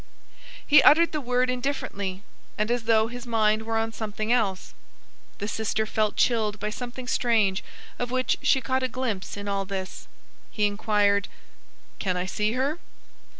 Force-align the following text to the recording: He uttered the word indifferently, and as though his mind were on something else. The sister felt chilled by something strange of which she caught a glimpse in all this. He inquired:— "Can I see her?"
He 0.65 0.81
uttered 0.81 1.11
the 1.11 1.21
word 1.21 1.47
indifferently, 1.51 2.23
and 2.57 2.71
as 2.71 2.85
though 2.85 3.05
his 3.05 3.27
mind 3.27 3.61
were 3.67 3.77
on 3.77 3.93
something 3.93 4.33
else. 4.33 4.73
The 5.37 5.47
sister 5.47 5.85
felt 5.85 6.15
chilled 6.15 6.59
by 6.59 6.71
something 6.71 7.07
strange 7.07 7.63
of 7.99 8.09
which 8.09 8.39
she 8.41 8.61
caught 8.61 8.81
a 8.81 8.87
glimpse 8.87 9.37
in 9.37 9.47
all 9.47 9.63
this. 9.63 10.07
He 10.49 10.65
inquired:— 10.65 11.27
"Can 11.99 12.17
I 12.17 12.25
see 12.25 12.53
her?" 12.53 12.79